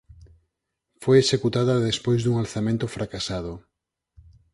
Foi 1.03 1.17
executada 1.19 1.83
despois 1.89 2.19
dun 2.21 2.35
alzamento 2.43 2.85
fracasado. 2.95 3.53